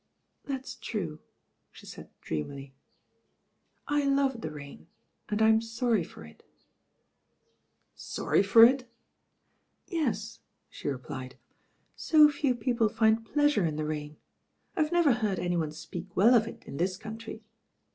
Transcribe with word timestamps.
"That's 0.45 0.73
true," 0.73 1.19
she 1.71 1.85
said 1.85 2.09
dreamily. 2.21 2.73
"I 3.87 4.03
love 4.03 4.41
the 4.41 4.49
rain, 4.49 4.87
and 5.29 5.39
I'm 5.43 5.61
sorry 5.61 6.03
for 6.03 6.25
it." 6.25 6.41
"Sorry 7.93 8.41
for 8.41 8.63
it?" 8.65 8.89
"Yes," 9.85 10.39
she 10.71 10.87
replied, 10.87 11.35
"so 11.95 12.31
few 12.31 12.55
people 12.55 12.89
find 12.89 13.23
pleasure 13.23 13.63
in 13.67 13.75
the 13.75 13.85
rain. 13.85 14.17
I've 14.75 14.91
never 14.91 15.11
heard 15.13 15.37
any 15.37 15.55
one 15.55 15.71
speak 15.71 16.15
well 16.17 16.33
of 16.33 16.47
it 16.47 16.63
in 16.65 16.77
this 16.77 16.97
country. 16.97 17.43